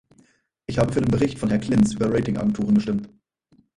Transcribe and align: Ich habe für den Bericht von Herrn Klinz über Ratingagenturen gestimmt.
Ich 0.65 0.79
habe 0.79 0.91
für 0.91 1.01
den 1.01 1.11
Bericht 1.11 1.37
von 1.37 1.49
Herrn 1.49 1.61
Klinz 1.61 1.93
über 1.93 2.11
Ratingagenturen 2.11 2.73
gestimmt. 2.73 3.07